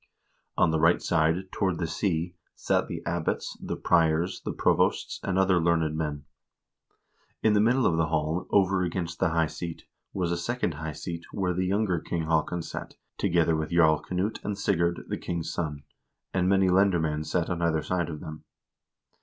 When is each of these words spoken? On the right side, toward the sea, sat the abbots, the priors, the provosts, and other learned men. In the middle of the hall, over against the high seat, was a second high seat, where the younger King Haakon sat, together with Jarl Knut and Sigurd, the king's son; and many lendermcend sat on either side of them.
On 0.57 0.71
the 0.71 0.79
right 0.79 0.99
side, 0.99 1.51
toward 1.51 1.77
the 1.77 1.85
sea, 1.85 2.33
sat 2.55 2.87
the 2.87 3.03
abbots, 3.05 3.55
the 3.61 3.75
priors, 3.75 4.41
the 4.43 4.51
provosts, 4.51 5.19
and 5.21 5.37
other 5.37 5.61
learned 5.61 5.95
men. 5.95 6.25
In 7.43 7.53
the 7.53 7.61
middle 7.61 7.85
of 7.85 7.97
the 7.97 8.07
hall, 8.07 8.47
over 8.49 8.81
against 8.81 9.19
the 9.19 9.29
high 9.29 9.45
seat, 9.45 9.83
was 10.11 10.31
a 10.31 10.37
second 10.37 10.73
high 10.73 10.93
seat, 10.93 11.25
where 11.31 11.53
the 11.53 11.67
younger 11.67 11.99
King 11.99 12.23
Haakon 12.23 12.63
sat, 12.63 12.95
together 13.19 13.55
with 13.55 13.69
Jarl 13.69 14.01
Knut 14.01 14.43
and 14.43 14.57
Sigurd, 14.57 15.03
the 15.07 15.17
king's 15.19 15.51
son; 15.53 15.83
and 16.33 16.49
many 16.49 16.67
lendermcend 16.67 17.27
sat 17.27 17.47
on 17.51 17.61
either 17.61 17.83
side 17.83 18.09
of 18.09 18.21
them. 18.21 18.43